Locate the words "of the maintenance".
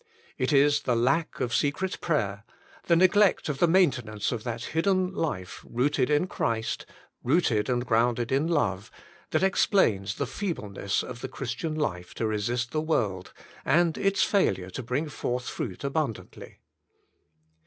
3.49-4.31